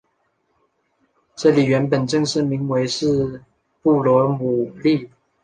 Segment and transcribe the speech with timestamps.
[1.35, 3.43] 这里原本正式名称是
[3.83, 5.11] 布罗姆利。